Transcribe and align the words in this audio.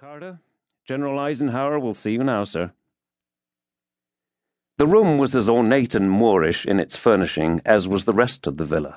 Carter. 0.00 0.38
General 0.88 1.18
Eisenhower 1.18 1.78
will 1.78 1.92
see 1.92 2.12
you 2.12 2.24
now, 2.24 2.42
sir. 2.42 2.72
The 4.78 4.86
room 4.86 5.18
was 5.18 5.36
as 5.36 5.46
ornate 5.46 5.94
and 5.94 6.10
Moorish 6.10 6.64
in 6.64 6.80
its 6.80 6.96
furnishing 6.96 7.60
as 7.66 7.86
was 7.86 8.06
the 8.06 8.14
rest 8.14 8.46
of 8.46 8.56
the 8.56 8.64
villa. 8.64 8.96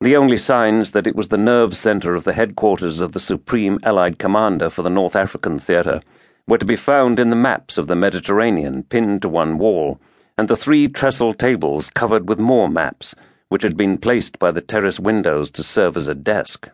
The 0.00 0.14
only 0.14 0.36
signs 0.36 0.92
that 0.92 1.08
it 1.08 1.16
was 1.16 1.28
the 1.28 1.36
nerve 1.36 1.76
centre 1.76 2.14
of 2.14 2.22
the 2.22 2.32
headquarters 2.32 3.00
of 3.00 3.10
the 3.10 3.18
Supreme 3.18 3.80
Allied 3.82 4.20
Commander 4.20 4.70
for 4.70 4.82
the 4.82 4.88
North 4.88 5.16
African 5.16 5.58
Theatre 5.58 6.00
were 6.46 6.58
to 6.58 6.64
be 6.64 6.76
found 6.76 7.18
in 7.18 7.26
the 7.26 7.34
maps 7.34 7.76
of 7.76 7.88
the 7.88 7.96
Mediterranean 7.96 8.84
pinned 8.84 9.22
to 9.22 9.28
one 9.28 9.58
wall, 9.58 10.00
and 10.38 10.46
the 10.46 10.56
three 10.56 10.86
trestle 10.86 11.34
tables 11.34 11.90
covered 11.90 12.28
with 12.28 12.38
more 12.38 12.68
maps, 12.68 13.16
which 13.48 13.64
had 13.64 13.76
been 13.76 13.98
placed 13.98 14.38
by 14.38 14.52
the 14.52 14.60
terrace 14.60 15.00
windows 15.00 15.50
to 15.50 15.64
serve 15.64 15.96
as 15.96 16.06
a 16.06 16.14
desk. 16.14 16.68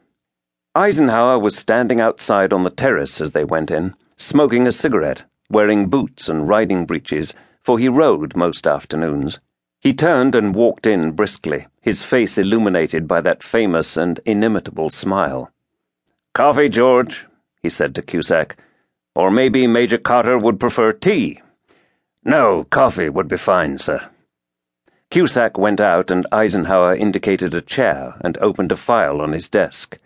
Eisenhower 0.77 1.37
was 1.37 1.57
standing 1.57 2.01
outside 2.01 2.53
on 2.53 2.63
the 2.63 2.71
terrace 2.71 3.21
as 3.21 3.33
they 3.33 3.43
went 3.43 3.73
in, 3.73 3.93
smoking 4.17 4.69
a 4.69 4.73
cigarette, 4.73 5.25
wearing 5.51 5.89
boots 5.89 6.29
and 6.29 6.49
riding 6.49 6.87
breeches, 6.87 7.35
for 7.61 7.77
he 7.77 7.89
rode 7.89 8.37
most 8.37 8.69
afternoons. 8.69 9.41
He 9.81 9.93
turned 9.93 10.37
and 10.37 10.55
walked 10.55 10.87
in 10.87 11.11
briskly, 11.11 11.67
his 11.81 12.05
face 12.05 12.39
illuminated 12.39 13.09
by 13.09 13.21
that 13.23 13.43
famous 13.43 13.97
and 13.97 14.21
inimitable 14.25 14.91
smile. 14.91 15.51
Coffee, 16.35 16.69
George, 16.69 17.27
he 17.61 17.69
said 17.69 17.93
to 17.97 18.03
Cusack. 18.03 18.57
Or 19.17 19.33
maybe 19.33 19.67
Major 19.67 19.99
Carter 19.99 20.39
would 20.39 20.61
prefer 20.61 20.93
tea. 20.93 21.43
No, 22.23 22.65
coffee 22.71 23.09
would 23.09 23.27
be 23.27 23.37
fine, 23.37 23.79
sir. 23.79 24.09
Cusack 25.11 25.59
went 25.59 25.81
out, 25.81 26.13
and 26.13 26.29
Eisenhower 26.31 26.95
indicated 26.95 27.55
a 27.55 27.61
chair 27.61 28.15
and 28.21 28.39
opened 28.39 28.71
a 28.71 28.77
file 28.77 29.21
on 29.21 29.33
his 29.33 29.49
desk. 29.49 29.99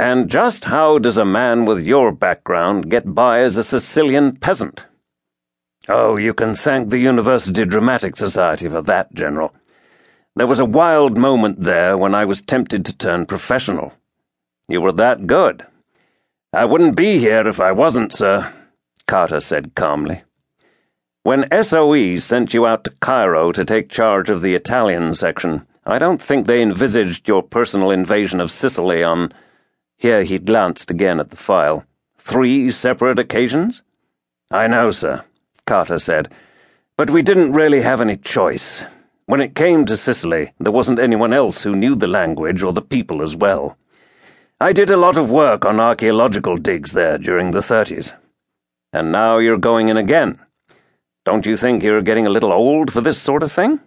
And 0.00 0.30
just 0.30 0.64
how 0.64 0.96
does 0.96 1.18
a 1.18 1.26
man 1.26 1.66
with 1.66 1.84
your 1.84 2.10
background 2.10 2.90
get 2.90 3.14
by 3.14 3.40
as 3.40 3.58
a 3.58 3.62
Sicilian 3.62 4.34
peasant? 4.34 4.84
Oh, 5.90 6.16
you 6.16 6.32
can 6.32 6.54
thank 6.54 6.88
the 6.88 6.98
University 6.98 7.66
Dramatic 7.66 8.16
Society 8.16 8.66
for 8.66 8.80
that, 8.80 9.12
General. 9.12 9.52
There 10.36 10.46
was 10.46 10.58
a 10.58 10.64
wild 10.64 11.18
moment 11.18 11.64
there 11.64 11.98
when 11.98 12.14
I 12.14 12.24
was 12.24 12.40
tempted 12.40 12.86
to 12.86 12.96
turn 12.96 13.26
professional. 13.26 13.92
You 14.68 14.80
were 14.80 14.92
that 14.92 15.26
good. 15.26 15.66
I 16.54 16.64
wouldn't 16.64 16.96
be 16.96 17.18
here 17.18 17.46
if 17.46 17.60
I 17.60 17.72
wasn't, 17.72 18.14
sir, 18.14 18.50
Carter 19.06 19.40
said 19.40 19.74
calmly. 19.74 20.22
When 21.24 21.46
SOE 21.62 22.16
sent 22.16 22.54
you 22.54 22.64
out 22.64 22.84
to 22.84 22.96
Cairo 23.02 23.52
to 23.52 23.66
take 23.66 23.90
charge 23.90 24.30
of 24.30 24.40
the 24.40 24.54
Italian 24.54 25.14
section, 25.14 25.66
I 25.84 25.98
don't 25.98 26.22
think 26.22 26.46
they 26.46 26.62
envisaged 26.62 27.28
your 27.28 27.42
personal 27.42 27.90
invasion 27.90 28.40
of 28.40 28.50
Sicily 28.50 29.04
on 29.04 29.34
here 30.00 30.22
he 30.22 30.38
glanced 30.38 30.90
again 30.90 31.20
at 31.20 31.28
the 31.28 31.36
file. 31.36 31.84
Three 32.16 32.70
separate 32.70 33.18
occasions? 33.18 33.82
I 34.50 34.66
know, 34.66 34.90
sir, 34.90 35.22
Carter 35.66 35.98
said, 35.98 36.32
but 36.96 37.10
we 37.10 37.20
didn't 37.20 37.52
really 37.52 37.82
have 37.82 38.00
any 38.00 38.16
choice. 38.16 38.82
When 39.26 39.42
it 39.42 39.54
came 39.54 39.84
to 39.84 39.98
Sicily, 39.98 40.52
there 40.58 40.72
wasn't 40.72 41.00
anyone 41.00 41.34
else 41.34 41.62
who 41.62 41.76
knew 41.76 41.94
the 41.94 42.06
language 42.06 42.62
or 42.62 42.72
the 42.72 42.80
people 42.80 43.20
as 43.20 43.36
well. 43.36 43.76
I 44.58 44.72
did 44.72 44.88
a 44.88 44.96
lot 44.96 45.18
of 45.18 45.30
work 45.30 45.66
on 45.66 45.78
archaeological 45.78 46.56
digs 46.56 46.92
there 46.92 47.18
during 47.18 47.50
the 47.50 47.60
30s. 47.60 48.14
And 48.94 49.12
now 49.12 49.36
you're 49.36 49.58
going 49.58 49.90
in 49.90 49.98
again. 49.98 50.38
Don't 51.26 51.44
you 51.44 51.58
think 51.58 51.82
you're 51.82 52.00
getting 52.00 52.26
a 52.26 52.30
little 52.30 52.54
old 52.54 52.90
for 52.90 53.02
this 53.02 53.18
sort 53.18 53.42
of 53.42 53.52
thing? 53.52 53.80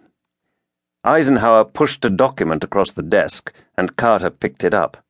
Eisenhower 1.02 1.64
pushed 1.64 2.04
a 2.04 2.10
document 2.10 2.62
across 2.62 2.92
the 2.92 3.02
desk, 3.02 3.52
and 3.76 3.96
Carter 3.96 4.30
picked 4.30 4.62
it 4.62 4.74
up. 4.74 5.03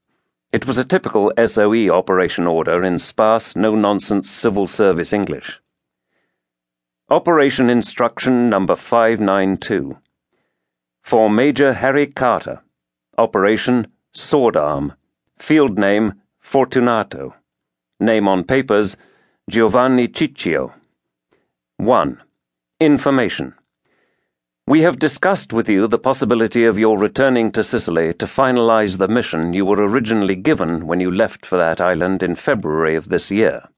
It 0.54 0.68
was 0.68 0.78
a 0.78 0.84
typical 0.84 1.32
SOE 1.36 1.88
operation 1.88 2.46
order 2.46 2.84
in 2.84 2.96
sparse, 2.96 3.56
no 3.56 3.74
nonsense 3.74 4.30
civil 4.30 4.68
service 4.68 5.12
English. 5.12 5.60
Operation 7.10 7.68
Instruction 7.68 8.48
Number 8.48 8.76
592 8.76 9.98
For 11.02 11.28
Major 11.28 11.72
Harry 11.72 12.06
Carter, 12.06 12.60
Operation 13.18 13.88
Sword 14.12 14.56
Arm, 14.56 14.92
Field 15.40 15.76
Name 15.76 16.22
Fortunato, 16.38 17.34
Name 17.98 18.28
on 18.28 18.44
Papers 18.44 18.96
Giovanni 19.50 20.06
Ciccio. 20.06 20.72
1. 21.78 22.22
Information. 22.78 23.54
We 24.66 24.80
have 24.80 24.98
discussed 24.98 25.52
with 25.52 25.68
you 25.68 25.86
the 25.86 25.98
possibility 25.98 26.64
of 26.64 26.78
your 26.78 26.96
returning 26.96 27.52
to 27.52 27.62
Sicily 27.62 28.14
to 28.14 28.24
finalize 28.24 28.96
the 28.96 29.08
mission 29.08 29.52
you 29.52 29.66
were 29.66 29.86
originally 29.86 30.36
given 30.36 30.86
when 30.86 31.00
you 31.00 31.10
left 31.10 31.44
for 31.44 31.58
that 31.58 31.82
island 31.82 32.22
in 32.22 32.34
February 32.34 32.96
of 32.96 33.10
this 33.10 33.30
year. 33.30 33.68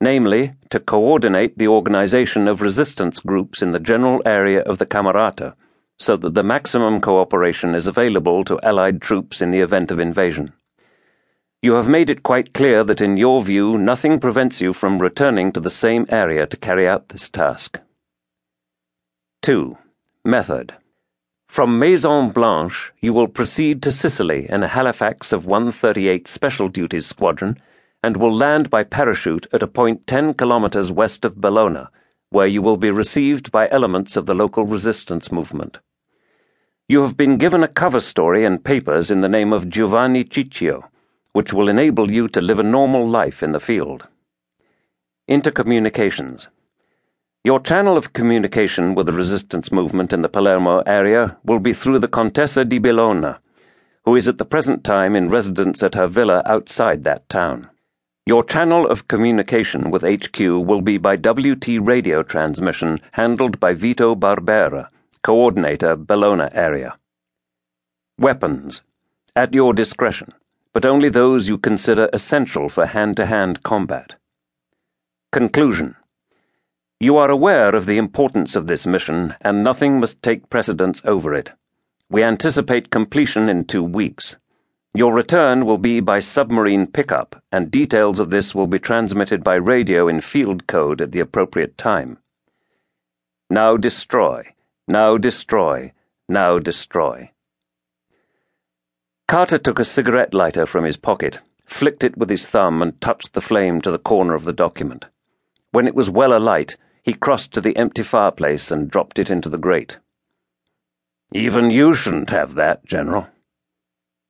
Namely, 0.00 0.54
to 0.70 0.80
coordinate 0.80 1.56
the 1.56 1.68
organization 1.68 2.48
of 2.48 2.62
resistance 2.62 3.20
groups 3.20 3.62
in 3.62 3.70
the 3.70 3.78
general 3.78 4.20
area 4.26 4.60
of 4.62 4.78
the 4.78 4.86
Camerata, 4.86 5.54
so 6.00 6.16
that 6.16 6.34
the 6.34 6.42
maximum 6.42 7.00
cooperation 7.00 7.76
is 7.76 7.86
available 7.86 8.42
to 8.42 8.58
Allied 8.64 9.00
troops 9.00 9.40
in 9.40 9.52
the 9.52 9.60
event 9.60 9.92
of 9.92 10.00
invasion. 10.00 10.52
You 11.62 11.74
have 11.74 11.86
made 11.86 12.10
it 12.10 12.24
quite 12.24 12.54
clear 12.54 12.82
that 12.82 13.00
in 13.00 13.18
your 13.18 13.40
view 13.40 13.78
nothing 13.78 14.18
prevents 14.18 14.60
you 14.60 14.72
from 14.72 14.98
returning 14.98 15.52
to 15.52 15.60
the 15.60 15.70
same 15.70 16.06
area 16.08 16.44
to 16.44 16.56
carry 16.56 16.88
out 16.88 17.10
this 17.10 17.28
task. 17.28 17.78
2. 19.42 19.78
Method 20.28 20.74
From 21.48 21.78
Maison 21.78 22.28
Blanche, 22.28 22.92
you 23.00 23.14
will 23.14 23.28
proceed 23.28 23.82
to 23.82 23.90
Sicily 23.90 24.46
in 24.50 24.62
a 24.62 24.68
Halifax 24.68 25.32
of 25.32 25.46
138 25.46 26.28
Special 26.28 26.68
Duties 26.68 27.06
Squadron 27.06 27.56
and 28.02 28.14
will 28.14 28.36
land 28.36 28.68
by 28.68 28.84
parachute 28.84 29.46
at 29.54 29.62
a 29.62 29.66
point 29.66 30.06
10 30.06 30.34
kilometers 30.34 30.92
west 30.92 31.24
of 31.24 31.36
Bellona, 31.36 31.88
where 32.28 32.46
you 32.46 32.60
will 32.60 32.76
be 32.76 32.90
received 32.90 33.50
by 33.50 33.70
elements 33.70 34.18
of 34.18 34.26
the 34.26 34.34
local 34.34 34.66
resistance 34.66 35.32
movement. 35.32 35.78
You 36.90 37.00
have 37.00 37.16
been 37.16 37.38
given 37.38 37.62
a 37.62 37.66
cover 37.82 37.98
story 37.98 38.44
and 38.44 38.62
papers 38.62 39.10
in 39.10 39.22
the 39.22 39.30
name 39.30 39.54
of 39.54 39.70
Giovanni 39.70 40.24
Ciccio, 40.24 40.90
which 41.32 41.54
will 41.54 41.70
enable 41.70 42.10
you 42.10 42.28
to 42.28 42.42
live 42.42 42.58
a 42.58 42.62
normal 42.62 43.08
life 43.08 43.42
in 43.42 43.52
the 43.52 43.60
field. 43.60 44.06
Intercommunications. 45.26 46.48
Your 47.48 47.60
channel 47.60 47.96
of 47.96 48.12
communication 48.12 48.94
with 48.94 49.06
the 49.06 49.12
resistance 49.14 49.72
movement 49.72 50.12
in 50.12 50.20
the 50.20 50.28
Palermo 50.28 50.80
area 50.80 51.38
will 51.44 51.60
be 51.60 51.72
through 51.72 51.98
the 51.98 52.06
Contessa 52.06 52.62
di 52.62 52.78
Bellona, 52.78 53.38
who 54.04 54.16
is 54.16 54.28
at 54.28 54.36
the 54.36 54.44
present 54.44 54.84
time 54.84 55.16
in 55.16 55.30
residence 55.30 55.82
at 55.82 55.94
her 55.94 56.08
villa 56.08 56.42
outside 56.44 57.04
that 57.04 57.26
town. 57.30 57.70
Your 58.26 58.44
channel 58.44 58.86
of 58.86 59.08
communication 59.08 59.90
with 59.90 60.02
HQ 60.02 60.38
will 60.38 60.82
be 60.82 60.98
by 60.98 61.16
WT 61.16 61.78
radio 61.80 62.22
transmission 62.22 62.98
handled 63.12 63.58
by 63.58 63.72
Vito 63.72 64.14
Barbera, 64.14 64.90
coordinator 65.22 65.96
Bellona 65.96 66.50
area. 66.52 66.98
Weapons. 68.18 68.82
At 69.34 69.54
your 69.54 69.72
discretion, 69.72 70.34
but 70.74 70.84
only 70.84 71.08
those 71.08 71.48
you 71.48 71.56
consider 71.56 72.10
essential 72.12 72.68
for 72.68 72.84
hand 72.84 73.16
to 73.16 73.24
hand 73.24 73.62
combat. 73.62 74.16
Conclusion. 75.32 75.96
You 77.00 77.16
are 77.16 77.30
aware 77.30 77.76
of 77.76 77.86
the 77.86 77.96
importance 77.96 78.56
of 78.56 78.66
this 78.66 78.84
mission, 78.84 79.32
and 79.40 79.62
nothing 79.62 80.00
must 80.00 80.20
take 80.20 80.50
precedence 80.50 81.00
over 81.04 81.32
it. 81.32 81.52
We 82.10 82.24
anticipate 82.24 82.90
completion 82.90 83.48
in 83.48 83.66
two 83.66 83.84
weeks. 83.84 84.36
Your 84.94 85.14
return 85.14 85.64
will 85.64 85.78
be 85.78 86.00
by 86.00 86.18
submarine 86.18 86.88
pickup, 86.88 87.40
and 87.52 87.70
details 87.70 88.18
of 88.18 88.30
this 88.30 88.52
will 88.52 88.66
be 88.66 88.80
transmitted 88.80 89.44
by 89.44 89.54
radio 89.54 90.08
in 90.08 90.20
field 90.20 90.66
code 90.66 91.00
at 91.00 91.12
the 91.12 91.20
appropriate 91.20 91.78
time. 91.78 92.18
Now 93.48 93.76
destroy, 93.76 94.52
now 94.88 95.18
destroy, 95.18 95.92
now 96.28 96.58
destroy. 96.58 97.30
Carter 99.28 99.58
took 99.58 99.78
a 99.78 99.84
cigarette 99.84 100.34
lighter 100.34 100.66
from 100.66 100.82
his 100.82 100.96
pocket, 100.96 101.38
flicked 101.64 102.02
it 102.02 102.18
with 102.18 102.28
his 102.28 102.48
thumb, 102.48 102.82
and 102.82 103.00
touched 103.00 103.34
the 103.34 103.40
flame 103.40 103.80
to 103.82 103.92
the 103.92 104.00
corner 104.00 104.34
of 104.34 104.42
the 104.42 104.52
document. 104.52 105.04
When 105.70 105.86
it 105.86 105.94
was 105.94 106.10
well 106.10 106.36
alight, 106.36 106.76
he 107.08 107.14
crossed 107.14 107.54
to 107.54 107.62
the 107.62 107.74
empty 107.78 108.02
fireplace 108.02 108.70
and 108.70 108.90
dropped 108.90 109.18
it 109.18 109.30
into 109.30 109.48
the 109.48 109.56
grate. 109.56 109.96
Even 111.32 111.70
you 111.70 111.94
shouldn't 111.94 112.28
have 112.28 112.54
that, 112.54 112.84
General. 112.84 113.26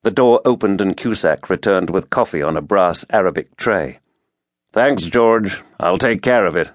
The 0.05 0.13
door 0.13 0.41
opened 0.45 0.81
and 0.81 0.97
Cusack 0.97 1.51
returned 1.51 1.91
with 1.91 2.09
coffee 2.09 2.41
on 2.41 2.57
a 2.57 2.63
brass 2.63 3.05
Arabic 3.11 3.57
tray. 3.57 3.99
Thanks, 4.71 5.03
George. 5.07 5.61
I'll 5.81 5.99
take 5.99 6.23
care 6.23 6.47
of 6.47 6.55
it, 6.55 6.71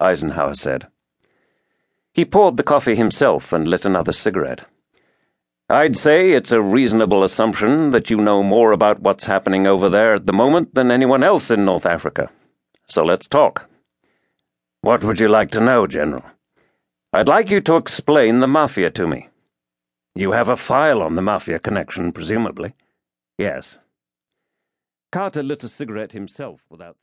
Eisenhower 0.00 0.56
said. 0.56 0.88
He 2.12 2.24
poured 2.24 2.56
the 2.56 2.64
coffee 2.64 2.96
himself 2.96 3.52
and 3.52 3.68
lit 3.68 3.84
another 3.84 4.10
cigarette. 4.10 4.66
I'd 5.70 5.96
say 5.96 6.32
it's 6.32 6.50
a 6.50 6.60
reasonable 6.60 7.22
assumption 7.22 7.92
that 7.92 8.10
you 8.10 8.16
know 8.16 8.42
more 8.42 8.72
about 8.72 9.02
what's 9.02 9.26
happening 9.26 9.68
over 9.68 9.88
there 9.88 10.14
at 10.14 10.26
the 10.26 10.32
moment 10.32 10.74
than 10.74 10.90
anyone 10.90 11.22
else 11.22 11.52
in 11.52 11.64
North 11.64 11.86
Africa. 11.86 12.28
So 12.88 13.04
let's 13.04 13.28
talk. 13.28 13.68
What 14.84 15.02
would 15.02 15.18
you 15.18 15.28
like 15.28 15.50
to 15.52 15.62
know, 15.62 15.86
General? 15.86 16.22
I'd 17.14 17.26
like 17.26 17.48
you 17.48 17.62
to 17.62 17.76
explain 17.76 18.40
the 18.40 18.46
Mafia 18.46 18.90
to 18.90 19.06
me. 19.06 19.30
You 20.14 20.32
have 20.32 20.50
a 20.50 20.58
file 20.58 21.00
on 21.00 21.14
the 21.14 21.22
Mafia 21.22 21.58
connection, 21.58 22.12
presumably. 22.12 22.74
Yes. 23.38 23.78
Carter 25.10 25.42
lit 25.42 25.64
a 25.64 25.70
cigarette 25.70 26.12
himself 26.12 26.60
without 26.68 26.98